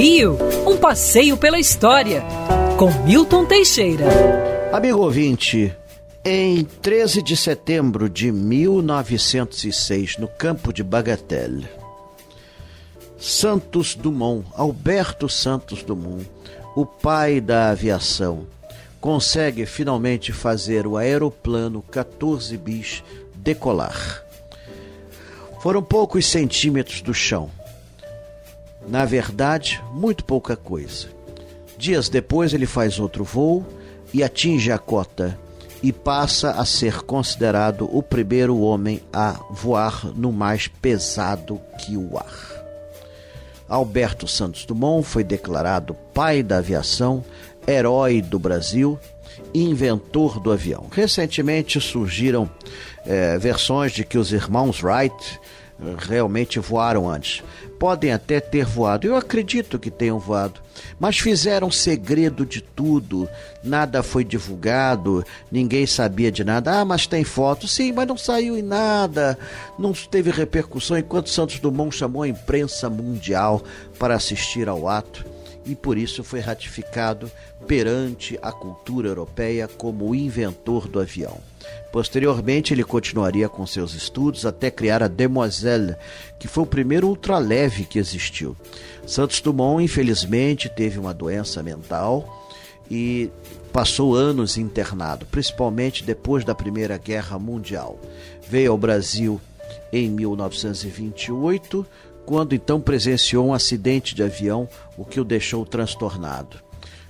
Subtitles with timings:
[0.00, 2.22] Rio, um passeio pela história,
[2.78, 4.04] com Milton Teixeira.
[4.72, 5.74] Amigo ouvinte,
[6.24, 11.68] em 13 de setembro de 1906, no campo de Bagatelle,
[13.18, 16.30] Santos Dumont, Alberto Santos Dumont,
[16.76, 18.46] o pai da aviação,
[19.00, 23.02] consegue finalmente fazer o aeroplano 14 bis
[23.34, 24.22] decolar.
[25.60, 27.50] Foram poucos centímetros do chão.
[28.88, 31.08] Na verdade, muito pouca coisa.
[31.76, 33.64] Dias depois, ele faz outro voo
[34.12, 35.38] e atinge a cota
[35.82, 42.16] e passa a ser considerado o primeiro homem a voar no mais pesado que o
[42.16, 42.58] ar.
[43.68, 47.22] Alberto Santos Dumont foi declarado pai da aviação,
[47.66, 48.98] herói do Brasil
[49.54, 50.86] inventor do avião.
[50.90, 52.50] Recentemente surgiram
[53.06, 55.40] é, versões de que os irmãos Wright
[55.98, 57.42] realmente voaram antes.
[57.78, 60.60] Podem até ter voado, eu acredito que tenham voado,
[60.98, 63.28] mas fizeram segredo de tudo,
[63.62, 66.80] nada foi divulgado, ninguém sabia de nada.
[66.80, 69.38] Ah, mas tem foto, sim, mas não saiu em nada,
[69.78, 70.98] não teve repercussão.
[70.98, 73.62] Enquanto Santos Dumont chamou a imprensa mundial
[73.98, 77.30] para assistir ao ato e por isso foi ratificado
[77.66, 81.38] perante a cultura europeia como o inventor do avião.
[81.92, 85.96] Posteriormente, ele continuaria com seus estudos até criar a Demoiselle,
[86.38, 88.56] que foi o primeiro ultraleve que existiu.
[89.06, 92.46] Santos Dumont, infelizmente, teve uma doença mental
[92.90, 93.30] e
[93.72, 97.98] passou anos internado, principalmente depois da Primeira Guerra Mundial.
[98.48, 99.40] Veio ao Brasil
[99.92, 101.86] em 1928
[102.28, 106.58] quando então presenciou um acidente de avião, o que o deixou transtornado.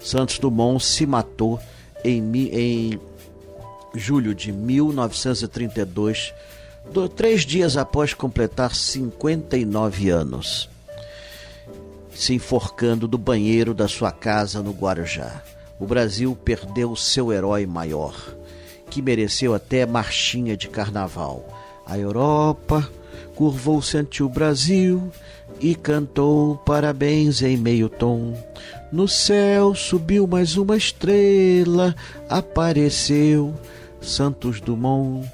[0.00, 1.60] Santos Dumont se matou
[2.04, 3.00] em, em
[3.94, 6.34] julho de 1932,
[7.14, 10.68] três dias após completar 59 anos,
[12.12, 15.44] se enforcando do banheiro da sua casa no Guarujá.
[15.78, 18.16] O Brasil perdeu seu herói maior,
[18.90, 21.46] que mereceu até marchinha de carnaval.
[21.86, 22.90] A Europa
[23.34, 25.10] curvou-se ante o Brasil
[25.60, 28.34] e cantou parabéns em meio tom.
[28.92, 31.94] No céu subiu mais uma estrela,
[32.28, 33.54] apareceu
[34.00, 35.28] Santos Dumont.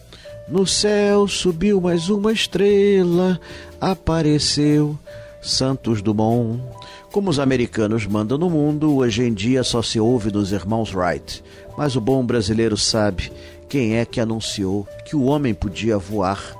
[0.48, 3.40] No céu subiu mais uma estrela,
[3.80, 4.98] apareceu
[5.40, 6.60] Santos Dumont.
[7.12, 11.42] Como os americanos mandam no mundo, hoje em dia só se ouve dos irmãos Wright.
[11.76, 13.32] Mas o bom brasileiro sabe
[13.68, 16.59] quem é que anunciou que o homem podia voar